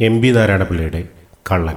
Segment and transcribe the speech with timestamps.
[0.00, 1.08] M P നാരായണപിള്ളയുടെ
[1.52, 1.76] കള്ളൻ.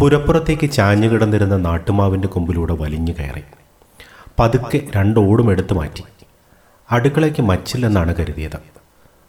[0.00, 3.42] പുരപ്പുറത്തേക്ക് ചാഞ്ഞു കിടന്നിരുന്ന നാട്ടുമാവിന്റെ കൊമ്പിലൂടെ വലിഞ്ഞു കയറി.
[4.38, 6.04] പതുക്കെ രണ്ടോടും എടുത്തു മാറ്റി.
[6.90, 8.58] അടുക്കളയ്ക്ക് മച്ചില്ലെന്നാണ് കരുതിയത്.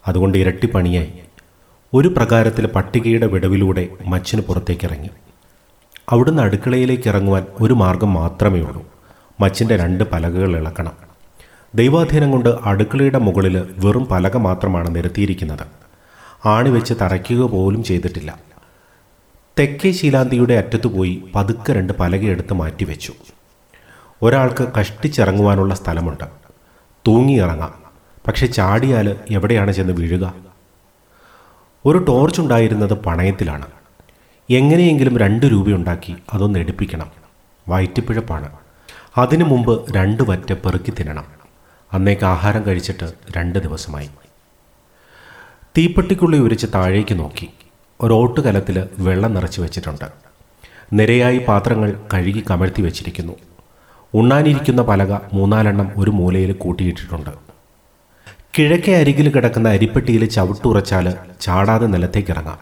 [0.08, 1.14] അതുകൊണ്ട് ഇരട്ടി പണിയായി.
[1.94, 5.10] ഒരു പ്രകാരത്തിൽ പട്ടികയുടെ വിടവിലൂടെ മച്ചിന് പുറത്തേക്ക് ഇറങ്ങി.
[6.10, 8.86] അവിടുന്ന് അടുക്കളയിലേക്ക് ഇറങ്ങുവാൻ ഒരു മാർഗം മാത്രമേ ഉള്ളൂ.
[9.40, 10.92] മച്ചിന്റെ രണ്ട് പലകകൾ ഇളക്കണം.
[11.76, 15.87] ദൈവാധീനം കൊണ്ട് അടുക്കളയുടെ മുകളിൽ വെറും പലക മാത്രമാണ് നിരത്തിയിരിക്കുന്നത്.
[16.48, 18.40] ആണി വെച്ച് തറയ്ക്കുക പോലും ചെയ്തിട്ടില്ല.
[19.60, 23.14] തെക്കേ ശീലാന്തിയുടെ അറ്റത്തു പോയി പതുക്കെ രണ്ട് പലകയെടുത്ത് മാറ്റിവെച്ചു.
[24.22, 26.24] ഒരാൾക്ക് കഷ്ടിച്ചിറങ്ങുവാനുള്ള സ്ഥലമുണ്ട്.
[27.08, 27.74] തൂങ്ങിയിറങ്ങാം.
[28.28, 30.34] പക്ഷെ ചാടിയാൽ എവിടെയാണ് ചെന്ന് വീഴുക?
[31.86, 33.66] ഒരു ടോർച്ച് ഉണ്ടായിരുന്നത് പണയത്തിലാണ്.
[34.50, 37.12] എങ്ങനെയെങ്കിലും രണ്ട് രൂപയുണ്ടാക്കി അതൊന്ന് എടുപ്പിക്കണം.
[37.70, 38.50] വയറ്റിപ്പിഴപ്പാണ്.
[39.18, 41.26] അതിനു മുമ്പ് രണ്ട് വറ്റ പെറുക്കി തിന്നണം.
[41.94, 44.10] അന്നേക്ക് ആഹാരം കഴിച്ചിട്ട് രണ്ട് ദിവസമായി.
[45.78, 47.50] തീപ്പെട്ടിക്കുള്ളി ഉരിച്ച് താഴേക്ക് നോക്കി.
[48.02, 50.06] ഒരോട്ട് കലത്തിൽ വെള്ളം നിറച്ച് വെച്ചിട്ടുണ്ട്.
[50.94, 53.34] നിരയായി പാത്രങ്ങൾ കഴുകി കമഴ്ത്തി വെച്ചിരിക്കുന്നു.
[54.14, 57.30] ഉണ്ണാനിരിക്കുന്ന പലക മൂന്നാലെണ്ണം ഒരു മൂലയിൽ കൂട്ടിയിട്ടിട്ടുണ്ട്.
[58.58, 62.60] കിഴക്കേ അരികിൽ കിടക്കുന്ന അരിപ്പെട്ടിയിൽ ചവിട്ടുറച്ചാൽ ചാടാതെ നിലത്തേക്ക് ഇറങ്ങാം.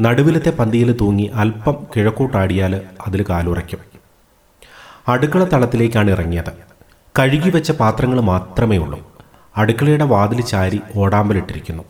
[0.00, 3.78] നടുവിലത്തെ പന്തിയിൽ തൂങ്ങി അല്പം കിഴക്കോട്ടാടിയാൽ അതിൽ കാലുറയ്ക്കും.
[5.08, 6.52] അടുക്കള തളത്തിലേക്കാണ് ഇറങ്ങിയത്.
[7.18, 9.14] കഴുകി വെച്ച പാത്രങ്ങൾ മാത്രമേ ഉള്ളൂ.
[9.56, 11.82] അടുക്കളയുടെ വാതിൽ ചാരി ഓടാമ്പലിട്ടിരിക്കുന്നു.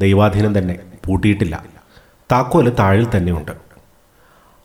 [0.00, 1.64] ദൈവാധീനം തന്നെ പൂട്ടിയിട്ടില്ല.
[2.32, 3.52] താക്കോൽ താഴിൽ തന്നെയുണ്ട്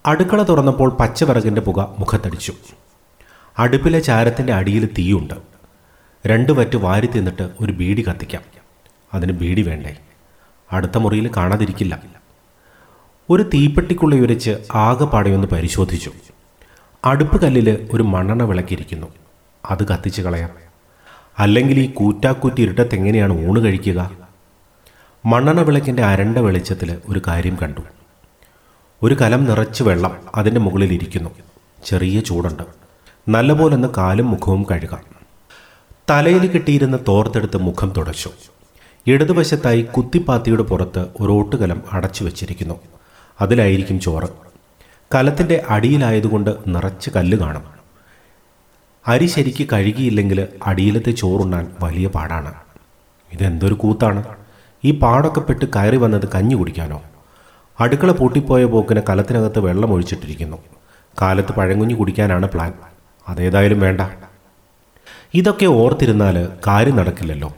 [0.05, 2.53] അടുക്കള തുറന്നപ്പോൾ പച്ചവിറകിന്റെ പുക മുഖത്തടിച്ചു.
[3.59, 5.33] അടുപ്പിലെ ചാരത്തിന്റെ അടിയിൽ തീയുണ്ട്.
[6.27, 8.41] രണ്ട് വറ്റ് വാരി തിന്നിട്ട് ഒരു ബീഡി കത്തിക്കാം.
[9.13, 9.97] അതിന് ബീഡി വേണ്ടേ?
[10.71, 12.01] അടുത്ത മുറിയിൽ കാണാതിരിക്കില്ല.
[13.29, 16.11] ഒരു തീപ്പെട്ടിക്കുള്ളി ഉരച്ച് ആകെപ്പാടെയൊന്ന് പരിശോധിച്ചു.
[17.05, 19.07] അടുപ്പ് കല്ലിൽ ഒരു മണ്ണെണ്ണ വിളക്കിയിരിക്കുന്നു.
[19.69, 20.49] അത് കത്തിച്ച് കളയാം.
[21.39, 24.24] അല്ലെങ്കിൽ ഈ കൂറ്റാക്കൂറ്റി ഇരുട്ടത്തെങ്ങനെയാണ് ഊണ് കഴിക്കുക?
[25.25, 27.81] മണ്ണെണ്ണ വിളക്കിന്റെ അരണ്ട വെളിച്ചത്തിൽ ഒരു കാര്യം കണ്ടു.
[29.03, 31.29] ഒരു കലം നിറച്ച് വെള്ളം അതിന്റെ മുകളിൽ ഇരിക്കുന്നു.
[31.85, 32.63] ചെറിയ ചൂടുണ്ട്.
[33.29, 35.03] നല്ലപോലൊന്ന് കാലും മുഖവും കഴുകാം.
[36.09, 38.29] തലയിൽ കിട്ടിയിരുന്ന തോർത്തെടുത്ത് മുഖം തുടച്ചു.
[39.07, 42.79] ഇടതുവശത്തായി കുത്തിപ്പാത്തിയുടെ പുറത്ത് ഒരു ഓട്ടുകലം അടച്ചു വച്ചിരിക്കുന്നു.
[43.41, 44.29] അതിലായിരിക്കും ചോറ്.
[45.15, 47.63] കലത്തിന്റെ അടിയിലായതുകൊണ്ട് നിറച്ച് കല്ല് കാണും.
[49.07, 52.53] അരി ശരിക്ക് കഴുകിയില്ലെങ്കിൽ അടിയിലത്തെ ചോറുണ്ണാൻ വലിയ പാടാണ്.
[53.33, 54.44] ഇതെന്തൊരു കൂത്താണ്?
[54.85, 57.03] ഈ പാടൊക്കെ പെട്ട് കയറി വന്നത് കഞ്ഞി കുടിക്കാനോ.
[57.79, 60.57] അടുക്കള പൂട്ടിപ്പോയ പോക്കിന് കലത്തിനകത്ത് വെള്ളം ഒഴിച്ചിട്ടിരിക്കുന്നു.
[61.21, 62.73] കാലത്ത് പഴങ്കുഞ്ഞു കുടിക്കാനാണ് പ്ലാൻ.
[63.27, 64.01] അതേതായാലും വേണ്ട.
[65.33, 67.55] ഇതൊക്കെ ഓർത്തിരുന്നാൽ കാര്യം നടക്കില്ലല്ലോ.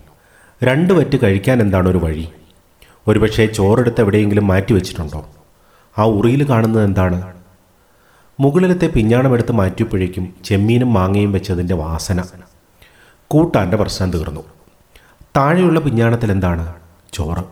[0.63, 2.29] രണ്ട് വറ്റ് കഴിക്കാൻ എന്താണ് ഒരു വഴി?
[3.07, 5.25] ഒരുപക്ഷെ ചോറെടുത്ത് എവിടെയെങ്കിലും മാറ്റി വെച്ചിട്ടുണ്ടോ?
[5.97, 7.33] ആ ഉറിയിൽ കാണുന്നത് എന്താണ്?
[8.39, 12.23] മുകളിലത്തെ പിഞ്ഞാണമെടുത്ത് മാറ്റിയപ്പോഴേക്കും ചെമ്മീനും മാങ്ങയും വെച്ചതിന്റെ വാസന.
[13.27, 14.41] കൂട്ടാന്റെ പ്രശ്നം തീർന്നു.
[15.37, 16.86] താഴെയുള്ള പിഞ്ഞാണത്തിൽ എന്താണ്?
[17.17, 17.43] ചോറ്.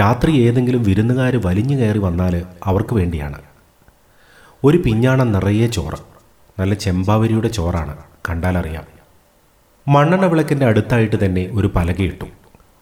[0.00, 2.34] രാത്രി ഏതെങ്കിലും വിരുന്നുകാർ വലിഞ്ഞു കയറി വന്നാൽ
[2.64, 3.38] അവർക്ക് വേണ്ടിയാണ്.
[4.64, 6.00] ഒരു പിഞ്ഞാണം നിറയെ ചോറ്.
[6.60, 7.94] നല്ല ചെമ്പാവരിയുടെ ചോറാണ്
[8.28, 8.86] കണ്ടാലറിയാം.
[9.88, 12.26] മണ്ണെണ്ണ വിളക്കിന്റെ അടുത്തായിട്ട് തന്നെ ഒരു പലകയിട്ടു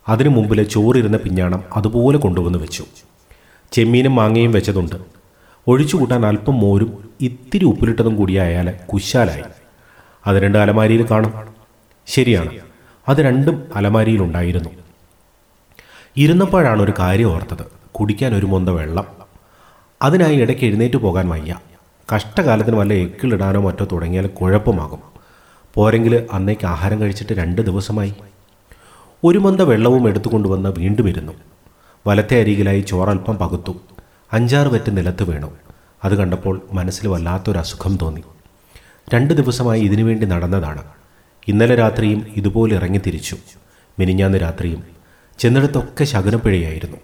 [0.08, 2.84] അതിനു മുമ്പിൽ ചോറിരുന്ന പിഞ്ഞാണം അതുപോലെ കൊണ്ടുവന്ന് വെച്ചു.
[3.72, 4.96] ചെമ്മീനും മാങ്ങയും വെച്ചതുണ്ട്.
[5.66, 6.90] ഒഴിച്ചു കൂട്ടാൻ അല്പം മോരും
[7.20, 9.46] ഇത്തിരി ഉപ്പിലിട്ടതും കൂടിയായാൽ കുശാലായി.
[10.26, 11.32] അത് രണ്ട് അലമാരിയിൽ കാണും.
[12.06, 12.52] ശരിയാണ്
[13.08, 14.70] അത് രണ്ടും അലമാരിയിലുണ്ടായിരുന്നു
[16.18, 17.66] ഇരുന്നപ്പോഴാണ് ഒരു കാര്യം ഓർത്തത്.
[17.92, 19.06] കുടിക്കാൻ ഒരു മൊന്ത വെള്ളം.
[20.02, 21.56] അതിനായി ഇടയ്ക്ക് എഴുന്നേറ്റ് പോകാൻ വയ്യ.
[22.14, 24.98] കഷ്ടകാലത്തിന് വല്ല എക്കിളിടാനോ മറ്റോ തുടങ്ങിയാൽ കുഴപ്പമാകും.
[25.74, 28.14] പോരെങ്കിൽ അന്നേക്ക് ആഹാരം കഴിച്ചിട്ട് രണ്ട് ദിവസമായി.
[29.24, 31.32] ഒരു മന്ത വെള്ളവും എടുത്തുകൊണ്ടുവന്ന് വീണ്ടും ഇരുന്നു.
[32.06, 33.76] വലത്തെ അരികിലായി ചോറൽപ്പം പകുത്തു.
[34.32, 35.52] അഞ്ചാറ് വെറ്റ് നിലത്ത് വീണു.
[36.04, 38.22] അത് കണ്ടപ്പോൾ മനസ്സിൽ വല്ലാത്തൊരു അസുഖം തോന്നി.
[39.14, 40.82] രണ്ട് ദിവസമായി ഇതിനുവേണ്ടി നടന്നതാണ്.
[41.48, 43.36] ഇന്നലെ രാത്രിയും ഇതുപോലെ ഇറങ്ങി തിരിച്ചു.
[43.98, 44.97] മിനിഞ്ഞാന്ന് രാത്രിയും
[45.38, 46.96] ചെന്നിടത്തൊക്കെ ശകുനപ്പിഴയായിരുന്നു.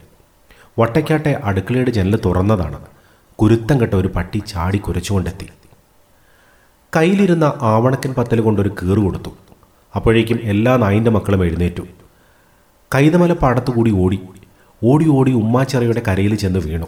[0.79, 2.81] വട്ടയ്ക്കാട്ടെ അടുക്കളയുടെ ജനൽ തുറന്നതാണ്.
[3.37, 5.49] കുരുത്തം കെട്ട ഒരു പട്ടി ചാടി കുരച്ചുകൊണ്ടെത്തി.
[6.97, 9.31] കയ്യിലിരുന്ന ആവണക്കൻ പത്തൽ കൊണ്ടൊരു കീറ് കൊടുത്തു.
[9.97, 11.83] അപ്പോഴേക്കും എല്ലാ നായിന്റെ മക്കളും എഴുന്നേറ്റു.
[12.95, 14.19] കൈതമല പാടത്തുകൂടി ഓടി
[14.85, 16.87] ഓടി ഓടി ഉമ്മാച്ചെറയുടെ കരയിൽ ചെന്ന് വീണു.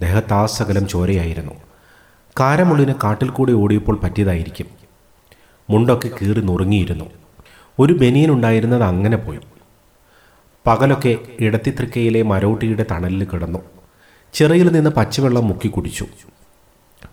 [0.00, 1.52] ദേഹത്താസകലം ചോരയായിരുന്നു.
[2.40, 4.66] കാരമുള്ളിന് കാട്ടിൽ കൂടി ഓടിയപ്പോൾ പറ്റിയതായിരിക്കും.
[5.70, 7.04] മുണ്ടൊക്കെ കീറി നുറുങ്ങിയിരുന്നു.
[7.78, 9.38] ഒരു ബനിയൻ ഉണ്ടായിരുന്നത് അങ്ങനെ പോയി.
[10.66, 13.58] പകലൊക്കെ ഇടത്തിത്തൃക്കയിലെ മരോട്ടിയുടെ തണലിൽ കിടന്നു.
[14.32, 16.06] ചിറയിൽ നിന്ന് പച്ചവെള്ളം മുക്കി കുടിച്ചു.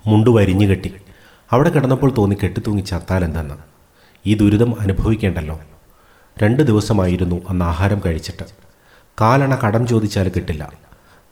[0.07, 0.93] മുണ്ട് വരിഞ്ഞു കെട്ടി.
[1.51, 3.55] അവിടെ കിടന്നപ്പോൾ തോന്നി കെട്ടിത്തൂങ്ങി ചത്താൽ എന്തെന്ന്.
[4.25, 5.59] ഈ ദുരിതം അനുഭവിക്കേണ്ടല്ലോ.
[6.43, 8.45] രണ്ട് ദിവസമായിരുന്നു അന്ന് ആഹാരം കഴിച്ചിട്ട്.
[9.21, 10.71] കാലണ കടം ചോദിച്ചാൽ കിട്ടില്ല.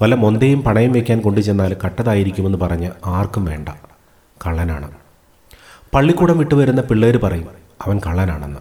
[0.02, 3.70] വല്ല മൊന്തയും പണയും വയ്ക്കാൻ കൊണ്ടുചെന്നാൽ കട്ടതായിരിക്കുമെന്ന് പറഞ്ഞ് ആർക്കും വേണ്ട.
[4.48, 4.92] കള്ളനാണ്.
[5.94, 7.50] പള്ളിക്കൂടം വിട്ടുവരുന്ന പിള്ളേർ പറയും
[7.86, 8.60] അവൻ കള്ളനാണെന്ന്.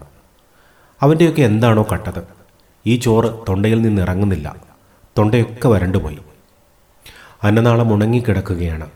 [1.01, 2.38] അവന്റെയൊക്കെ എന്താണോ കട്ടത്.
[2.85, 4.55] ഈ ചോറ് തൊണ്ടയിൽ നിന്ന് ഇറങ്ങുന്നില്ല.
[5.17, 6.17] തൊണ്ടയൊക്കെ വരണ്ടുപോയി
[7.43, 8.91] അന്നനാളം ഉണങ്ങിക്കിടക്കുകയാണ്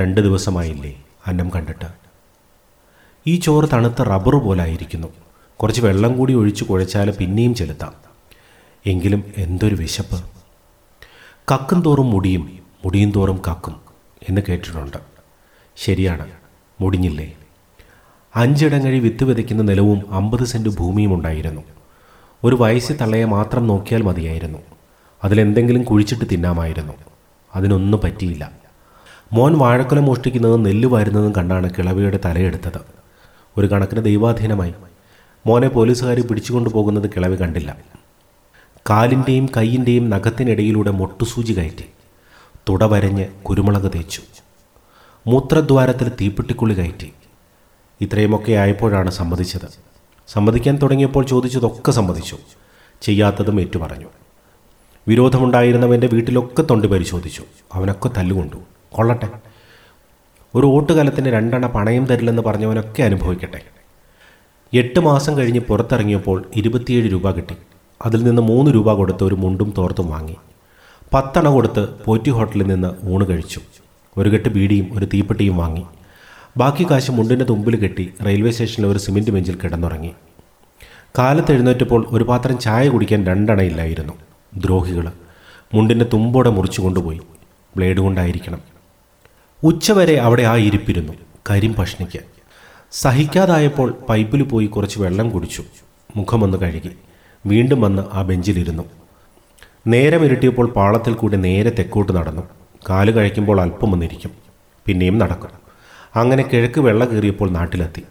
[0.00, 1.84] രണ്ട് ദിവസമായില്ലേ അന്നം കണ്ടിട്ട്.
[3.26, 5.08] ഈ ചോറ് തണുത്ത റബ്ബർ പോലായിരിക്കുന്നു.
[5.56, 7.92] കുറച്ച് വെള്ളം കൂടി ഒഴിച്ച് കുഴച്ചാൽ പിന്നെയും ചെലുത്താം.
[8.86, 10.24] എങ്കിലും എന്തൊരു വിശപ്പ്.
[11.52, 13.80] കക്കും തോറും മുടിയും മുടിയും തോറും കക്കും
[14.28, 14.96] എന്ന് കേട്ടിട്ടുണ്ട്.
[15.76, 16.30] ശരിയാണ്
[16.80, 17.36] മുടിഞ്ഞില്ലേ.
[18.36, 21.62] അഞ്ചിടങ്ങഴി വിത്ത് വിതയ്ക്കുന്ന നിലവും അമ്പത് സെന്റ് ഭൂമിയും ഉണ്ടായിരുന്നു.
[22.44, 24.58] ഒരു വയസ്സ് തള്ളയെ മാത്രം നോക്കിയാൽ മതിയായിരുന്നു.
[25.24, 26.92] അതിലെന്തെങ്കിലും കുഴിച്ചിട്ട് തിന്നാമായിരുന്നു.
[27.54, 28.52] അതിനൊന്നും പറ്റിയില്ല.
[29.32, 32.80] മോൻ വാഴക്കുല മോഷ്ടിക്കുന്നതും നെല്ല് വാരുന്നതും കണ്ടാണ് കിളവിയുടെ തലയെടുത്തത്.
[33.56, 34.74] ഒരു കണക്കിന് ദൈവാധീനമായി.
[35.46, 37.76] മോനെ പോലീസുകാർ പിടിച്ചുകൊണ്ടു പോകുന്നത് കിളവി കണ്ടില്ല.
[38.90, 41.84] കാലിന്റെയും കൈയിന്റെയും നഖത്തിനിടയിലൂടെ മൊട്ടുസൂചി കയറ്റി.
[42.68, 44.20] തുട വരഞ്ഞ് കുരുമുളക് തേച്ചു.
[45.26, 47.12] മൂത്രദ്വാരത്തിൽ തീപ്പെട്ടിക്കുള്ളി കയറ്റി.
[48.00, 49.93] ഇത്രയുമൊക്കെ ആയപ്പോഴാണ് സമ്മതിച്ചത്.
[50.28, 52.36] സമ്മതിക്കാൻ തുടങ്ങിയപ്പോൾ ചോദിച്ചതൊക്കെ സമ്മതിച്ചു.
[53.02, 54.06] ചെയ്യാത്തതും ഏറ്റുപറഞ്ഞു.
[55.08, 57.42] വിരോധമുണ്ടായിരുന്നവന്റെ വീട്ടിലൊക്കെ തൊണ്ട് പരിശോധിച്ചു.
[57.72, 58.56] അവനൊക്കെ തല്ലുകൊണ്ടു.
[58.92, 59.28] കൊള്ളട്ടെ.
[60.54, 63.60] ഒരു ഓട്ടുകാലത്തിന് രണ്ടെണ്ണ പണയം തരില്ലെന്ന് പറഞ്ഞവനൊക്കെ അനുഭവിക്കട്ടെ.
[64.74, 67.56] എട്ട് മാസം കഴിഞ്ഞ് പുറത്തിറങ്ങിയപ്പോൾ ഇരുപത്തിയേഴ് രൂപ കിട്ടി.
[68.06, 70.36] അതിൽ നിന്ന് മൂന്ന് രൂപ കൊടുത്ത് ഒരു മുണ്ടും തോർത്തും വാങ്ങി.
[71.14, 73.60] പത്തണ കൊടുത്ത് പോറ്റി ഹോട്ടലിൽ നിന്ന് ഊണ് കഴിച്ചു.
[74.16, 75.84] ഒരു കെട്ട് ബീഡിയും ഒരു തീപ്പെട്ടിയും വാങ്ങി.
[76.56, 80.12] ബാക്കി കാശ് മുണ്ടിന്റെ തുമ്പിൽ കെട്ടി റെയിൽവേ സ്റ്റേഷനിലെ ഒരു സിമെന്റ് ബെഞ്ചിൽ കിടന്നുറങ്ങി.
[81.18, 84.12] കാലത്ത് എഴുന്നേറ്റപ്പോൾ ഒരു പാത്രം ചായ കുടിക്കാൻ രണ്ടെണ്ണയില്ലായിരുന്നു
[84.56, 85.12] ദ്രോഹികൾ
[85.74, 87.20] മുണ്ടിന്റെ തുമ്പോടെ മുറിച്ചു കൊണ്ടുപോയി.
[87.76, 88.60] ബ്ലേഡ് കൊണ്ടായിരിക്കണം.
[89.62, 91.12] ഉച്ചവരെ അവിടെ ആ ഇരിപ്പിരുന്നു
[91.50, 92.18] കരിം ഭക്ഷണിക്ക്
[92.92, 95.64] സഹിക്കാതായപ്പോൾ പൈപ്പിൽ പോയി കുറച്ച് വെള്ളം കുടിച്ചു.
[96.16, 96.90] മുഖമൊന്ന് കഴുകി.
[97.46, 98.82] വീണ്ടും വന്ന് ആ ബെഞ്ചിലിരുന്നു.
[99.86, 102.42] നേരം ഇരുട്ടിയപ്പോൾ പാളത്തിൽ കൂടി നേരെ തെക്കോട്ട് നടന്നു.
[102.90, 104.30] കാൽ കഴിക്കുമ്പോൾ അല്പം വന്നിരിക്കും.
[104.86, 105.63] പിന്നെയും നടക്കും.
[106.16, 108.02] അങ്ങനെ കിഴക്ക് വെള്ള കീറിയപ്പോൾ നാട്ടിലെത്തി.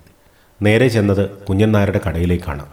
[0.62, 2.66] നേരെ ചെന്നത് കുഞ്ഞൻ നായരുടെ കടയിലേക്കാണ്.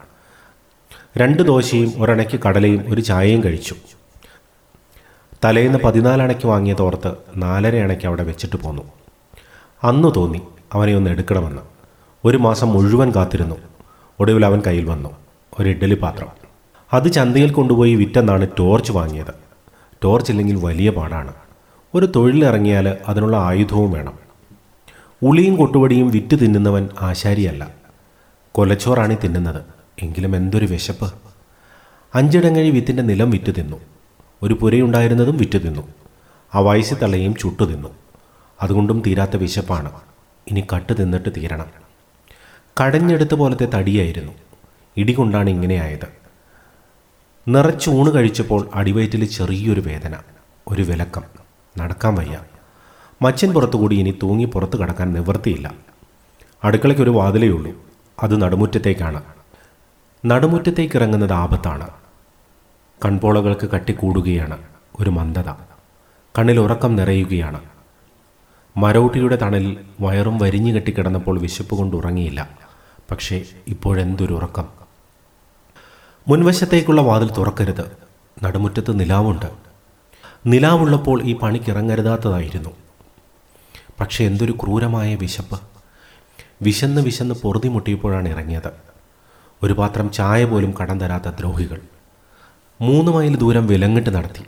[1.17, 3.75] രണ്ട് ദോശയും ഒരണയ്ക്ക് കടലയും ഒരു ചായയും കഴിച്ചു.
[5.45, 8.83] തലേന്ന് പതിനാലണയ്ക്ക് വാങ്ങിയ തോർത്ത് നാലര അണയ്ക്ക് അവിടെ വെച്ചിട്ട് പോന്നു.
[9.85, 10.43] അന്ന് തോന്നി
[10.73, 11.63] അവനെ ഒന്ന് എടുക്കണമെന്ന്.
[12.25, 13.57] ഒരു മാസം മുഴുവൻ കാത്തിരുന്നു.
[14.21, 15.11] ഒടുവിൽ അവൻ കയ്യിൽ വന്നു.
[15.61, 16.29] ഒരു ഇഡ്ഡലി പാത്രം.
[16.93, 19.35] അത് ചന്തയിൽ കൊണ്ടുപോയി വിറ്റെന്നാണ് ടോർച്ച് വാങ്ങിയത്.
[20.05, 21.35] ടോർച്ച് ഇല്ലെങ്കിൽ വലിയ പാടാണ്.
[21.95, 24.30] ഒരു തൊഴിലിറങ്ങിയാൽ അതിനുള്ള ആയുധവും വേണം.
[25.23, 27.75] ഉളിയും കൊട്ടുവടിയും വിറ്റ് തിന്നുന്നവൻ ആശാരിയല്ല.
[28.53, 29.63] കൊലച്ചോറാണ് തിന്നുന്നത്.
[30.03, 31.15] എങ്കിലും എന്തൊരു വിശപ്പ്.
[32.15, 33.77] അഞ്ചിടങ്ങഴി വിത്തിന്റെ നിലം വിറ്റ് തിന്നു.
[34.43, 35.89] ഒരു പുരയുണ്ടായിരുന്നതും വിറ്റ് തിന്നു.
[36.55, 37.89] ആ വയസ്സിൽ തള്ളയും ചുട്ടു തിന്നു.
[38.63, 39.93] അതുകൊണ്ടും തീരാത്ത വിശപ്പാണ്.
[40.51, 41.67] ഇനി കട്ട് തിന്നിട്ട് തീരണം.
[42.83, 44.33] കടഞ്ഞെടുത്ത പോലത്തെ തടിയായിരുന്നു.
[44.97, 46.09] ഇടികൊണ്ടാണ് ഇങ്ങനെയായത്
[47.49, 50.17] നിറച്ചൂണ് കഴിച്ചപ്പോൾ അടിവയറ്റിൽ ചെറിയൊരു വേദന.
[50.69, 51.23] ഒരു വിലക്കം.
[51.79, 52.39] നടക്കാൻ വയ്യ.
[53.23, 55.75] മച്ചൻ പുറത്തുകൂടി ഇനി തൂങ്ങി പുറത്തു കടക്കാൻ നിവൃത്തിയില്ല.
[56.65, 57.73] അടുക്കളയ്ക്കൊരു വാതിലേ ഉള്ളൂ.
[58.23, 59.23] അത് നടുമുറ്റത്തേക്കാണ്.
[60.27, 61.91] നടുമുറ്റത്തേക്ക് ഇറങ്ങുന്നത് ആപത്താണ്.
[63.05, 64.59] കൺപോളകൾക്ക് കട്ടിക്കൂടുകയാണ്
[65.01, 65.51] ഒരു മന്ദത.
[66.39, 67.61] കണ്ണിൽ ഉറക്കം നിറയുകയാണ്.
[68.77, 72.49] മരൗട്ടിയുടെ തണലിൽ വയറും വരിഞ്ഞു കെട്ടിക്കിടന്നപ്പോൾ വിശപ്പ് കൊണ്ട് ഉറങ്ങിയില്ല.
[73.11, 74.65] പക്ഷേ ഇപ്പോഴെന്തൊരു ഉറക്കം.
[76.29, 77.97] മുൻവശത്തേക്കുള്ള വാതിൽ തുറക്കരുത്.
[78.43, 79.47] നടുമുറ്റത്ത് നിലാവുണ്ട്.
[80.47, 82.71] നിലാവുള്ളപ്പോൾ ഈ പണിക്കിറങ്ങരുതാത്തതായിരുന്നു
[84.01, 85.61] പക്ഷേ എന്തൊരു ക്രൂരമായ വിശപ്പ്.
[86.63, 88.71] വിശന്ന് വിശന്ന് പൊറുതി മുട്ടിയപ്പോഴാണ് ഇറങ്ങിയത്.
[89.63, 91.81] ഒരു പാത്രം ചായ പോലും കടം തരാത്ത ദ്രോഹികൾ.
[92.81, 94.45] മൂന്ന് മൈൽ ദൂരം വിലങ്ങിട്ട് നടത്തി.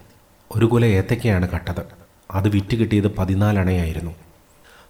[0.57, 1.83] ഒരു കുല ഏത്തക്കയാണ് കട്ടത്.
[2.31, 4.11] അത് വിറ്റ് കിട്ടിയത് പതിനാലണയായിരുന്നു.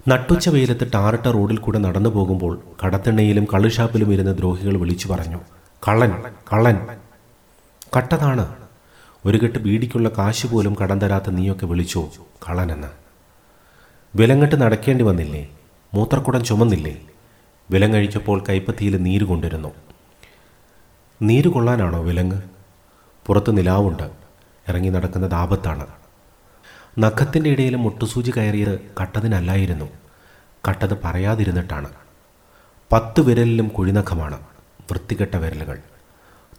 [0.09, 5.41] നട്ടുച്ച വെയിലത്ത് ടാറിട്ട റോഡിൽ കൂടെ നടന്നു പോകുമ്പോൾ കടത്തെണ്ണയിലും കള്ളുഷാപ്പിലും ഇരുന്ന ദ്രോഹികൾ വിളിച്ചു പറഞ്ഞു
[5.89, 6.13] കള്ളൻ
[6.53, 6.87] കള്ളൻ.
[7.97, 8.55] കട്ടതാണ്.
[9.27, 12.11] ഒരു കെട്ട് ബീഡിക്കുള്ള കാശ് പോലും കടം തരാത്ത നീയൊക്കെ വിളിച്ചോ
[12.49, 13.02] കള്ളനെന്ന്.
[14.15, 15.49] വിലങ്ങട്ട് നടക്കേണ്ടി വന്നില്ലേ?
[15.95, 17.01] മൂത്രക്കുടം ചുമന്നില്ലേ?
[17.71, 19.69] വിലം കഴിച്ചപ്പോൾ കൈപ്പത്തിയിൽ നീര് കൊണ്ടിരുന്നു.
[21.23, 22.43] നീര് കൊള്ളാനാണോ വിലങ്ങ്?
[23.27, 24.03] പുറത്ത് നിലാവുണ്ട്.
[24.69, 25.87] ഇറങ്ങി നടക്കുന്നത് ആപത്താണ്
[26.99, 29.85] നഖത്തിന്റെ ഇടയിൽ മുട്ടുസൂചി കയറിയത് കട്ടതിനല്ലായിരുന്നു.
[30.69, 31.89] കട്ടത് പറയാതിരുന്നിട്ടാണ്.
[32.93, 34.41] പത്ത് വിരലിലും കുഴിനഖമാണ്.
[34.91, 35.79] വൃത്തികെട്ട വിരലുകൾ.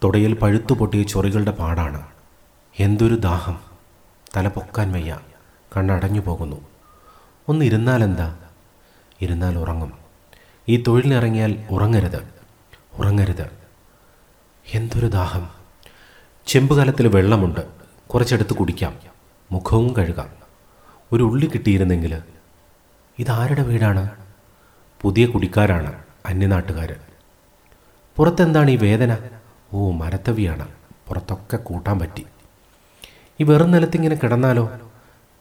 [0.03, 2.01] തുടയിൽ പഴുത്തു പൊട്ടിയ ചൊറികളുടെ പാടാണ്.
[2.79, 3.60] എന്തൊരു ദാഹം.
[4.38, 5.19] തല പൊക്കാൻ വയ്യ.
[5.77, 6.73] കണ്ണടഞ്ഞു പോകുന്നു.
[7.50, 8.39] ഒന്നിരുന്നാലെന്താ?
[9.21, 9.93] ഇരുന്നാൽ ഉറങ്ങും.
[10.69, 12.29] ഈ തൊഴിലിറങ്ങിയാൽ ഉറങ്ങരുത്.
[12.93, 13.50] ഉറങ്ങരുത്.
[14.73, 15.50] എന്തൊരു ദാഹം.
[16.47, 17.59] ചെമ്പുകാലത്തിൽ വെള്ളമുണ്ട്.
[18.07, 19.00] കുറച്ചെടുത്ത് കുടിക്കാം.
[19.51, 20.29] മുഖവും കഴുകാം.
[21.12, 22.21] ഒരു ഉള്ളി കിട്ടിയിരുന്നെങ്കിൽ
[23.19, 24.09] ഇതാരുടെ വീടാണ്?
[25.01, 26.95] പുതിയ കുടിക്കാരാണ് അന്യനാട്ടുകാർ
[28.15, 29.17] പുറത്തെന്താണ് ഈ വേദന?
[29.73, 30.67] ഓ മരത്തവിയാണ്.
[31.07, 32.25] പുറത്തൊക്കെ കൂട്ടാൻ പറ്റി.
[33.39, 34.79] ഈ വെറും നിലത്തിങ്ങനെ കിടന്നാലോ?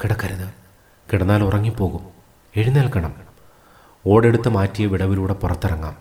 [0.05, 0.62] കിടക്കരുത്.
[1.13, 2.07] കിടന്നാൽ ഉറങ്ങിപ്പോകും.
[2.57, 3.15] എഴുന്നേൽക്കണം.
[4.07, 5.97] ഓടെടുത്ത് മാറ്റിയ വിടവിലൂടെ പുറത്തിറങ്ങാം.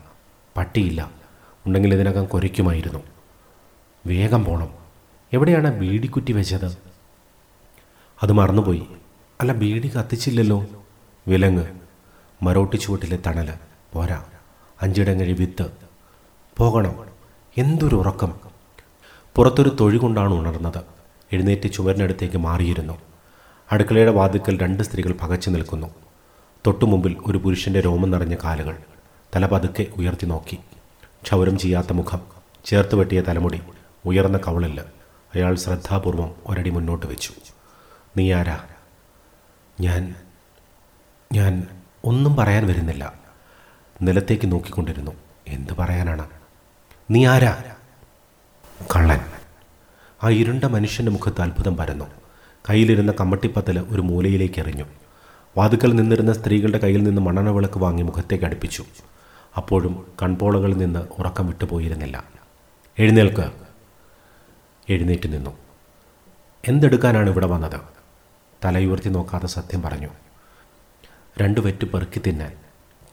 [0.56, 1.10] പട്ടിയില്ല.
[1.66, 2.98] ഉണ്ടെങ്കിൽ ഇതിനകം കൊരയ്ക്കുമായിരുന്നു.
[4.06, 4.74] വേഗം പോണം.
[5.32, 6.78] എവിടെയാണ് ബീഡിക്കുറ്റി വെച്ചത്?
[8.22, 8.86] അത് മറന്നുപോയി.
[9.40, 10.66] അല്ല ബീഡി കത്തിച്ചില്ലല്ലോ?
[11.28, 11.66] വിലങ്ങ്.
[12.42, 13.54] മരോട്ടി ചുവട്ടിലെ തണൽ.
[13.92, 14.24] പോരാ.
[14.82, 15.70] അഞ്ചിടങ്ങഴി വിത്ത്.
[16.56, 17.04] പോകണം.
[17.58, 18.32] എന്തൊരു ഉറക്കം.
[19.36, 20.82] പുറത്തൊരു തൊഴി കൊണ്ടാണ് ഉണർന്നത്.
[21.32, 23.11] എഴുന്നേറ്റ് ചുവരിനടുത്തേക്ക് മാറിയിരുന്നു.
[23.72, 25.86] അടുക്കളയുടെ വാതിക്കൽ രണ്ട് സ്ത്രീകൾ പകച്ചു നിൽക്കുന്നു.
[26.66, 28.76] തൊട്ടുമുമ്പിൽ ഒരു പുരുഷന്റെ രോമം നിറഞ്ഞ കാലുകൾ.
[29.36, 30.58] തല പതുക്കെ ഉയർത്തി നോക്കി.
[31.22, 32.20] ക്ഷൗരം ചെയ്യാത്ത മുഖം.
[32.64, 33.62] ചേർത്ത് വെട്ടിയ തലമുടി.
[34.04, 34.80] ഉയർന്ന കവളിൽ.
[35.34, 37.30] അയാൾ ശ്രദ്ധാപൂർവം ഒരടി മുന്നോട്ട് വെച്ചു.
[38.16, 38.60] നീ ആരാ?
[39.80, 40.14] ഞാൻ
[41.32, 41.66] ഞാൻ
[42.04, 43.12] ഒന്നും പറയാൻ വരുന്നില്ല.
[44.02, 45.12] നിലത്തേക്ക് നോക്കിക്കൊണ്ടിരുന്നു.
[45.48, 46.30] എന്ത് പറയാനാണ്?
[47.10, 47.62] നീ ആരാ?
[48.96, 49.20] കള്ളൻ.
[50.24, 52.21] ആ ഇരുണ്ട മനുഷ്യന്റെ മുഖത്ത് അത്ഭുതം പരന്നു.
[52.70, 54.84] കയ്യിലിരുന്ന കമ്മട്ടിപ്പത്തൽ ഒരു മൂലയിലേക്ക് എറിഞ്ഞു
[55.56, 58.84] വാതുക്കൽ നിന്നിരുന്ന സ്ത്രീകളുടെ കയ്യിൽ നിന്ന് മണ്ണെണ്ണ വിളക്ക് വാങ്ങി മുഖത്തേക്ക് അടുപ്പിച്ചു.
[59.56, 62.24] അപ്പോഴും കൺപോളകളിൽ നിന്ന് ഉറക്കം വിട്ടുപോയിരുന്നില്ല.
[62.98, 63.52] എഴുന്നേൽക്ക്.
[64.88, 65.50] എഴുന്നേറ്റ് നിന്നു.
[66.68, 67.80] എന്തെടുക്കാനാണ് ഇവിടെ വന്നത്?
[68.64, 70.08] തലയുയർത്തി നോക്കാതെ സത്യം പറഞ്ഞു.
[71.38, 72.58] രണ്ടു വെറ്റ് പെറുക്കി തിന്നാൻ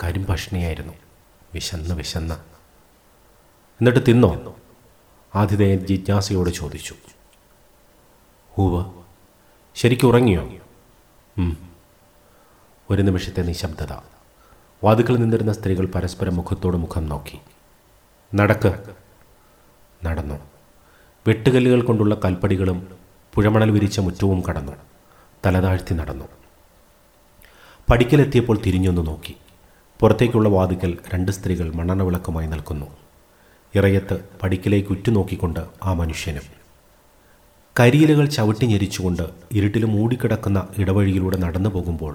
[0.04, 0.94] കരിമ്പഷ്ണിയായിരുന്നു.
[1.54, 2.36] വിശന്ന് വിശന്ന്.
[3.72, 4.56] എന്നിട്ട് തിന്നോ?
[5.36, 6.96] ആതിഥേയൻ ജിജ്ഞാസയോട് ചോദിച്ചു.
[8.50, 8.99] ഹൂവ്
[9.80, 10.50] ശരിക്കും ഉറങ്ങിയോ?
[12.90, 13.94] ഒരു നിമിഷത്തെ നിശബ്ദത.
[14.84, 17.40] വാതുക്കൾ നിന്നിരുന്ന സ്ത്രീകൾ പരസ്പരം മുഖത്തോട് മുഖം നോക്കി.
[18.36, 18.96] നടക്ക്.
[20.06, 20.36] നടന്നു.
[21.28, 22.88] വെട്ടുകല്ലുകൾ കൊണ്ടുള്ള കൽപ്പടികളും
[23.34, 24.72] പുഴമണൽ വിരിച്ച മുറ്റവും കടന്നു.
[25.46, 26.26] തലതാഴ്ത്തി നടന്നു.
[27.92, 29.36] പടിക്കലെത്തിയപ്പോൾ തിരിഞ്ഞൊന്നു നോക്കി.
[30.00, 32.86] പുറത്തേക്കുള്ള വാതുക്കൽ രണ്ട് സ്ത്രീകൾ മണ്ണെണ്ണ വിളക്കുമായി നിൽക്കുന്നു.
[33.76, 36.59] ഇറയത്ത് പടിക്കലേക്ക് ഉറ്റുനോക്കിക്കൊണ്ട് ആ മനുഷ്യനും
[37.80, 39.26] കരിയിലകൾ ചവിട്ടി ഞെരിച്ചുകൊണ്ട്
[39.58, 42.14] ഇരുട്ടിൽ മൂടിക്കിടക്കുന്ന ഇടവഴിയിലൂടെ നടന്നു പോകുമ്പോൾ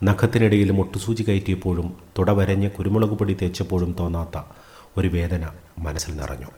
[0.00, 1.88] നഖത്തിനിടയിൽ മുട്ടുസൂചി കയറ്റിയപ്പോഴും
[2.18, 4.38] തുടവരഞ്ഞ് കുരുമുളക് പൊടി തേച്ചപ്പോഴും തോന്നാത്ത
[4.96, 5.44] ഒരു വേദന
[5.78, 6.50] മനസ്സിൽ നിറഞ്ഞു.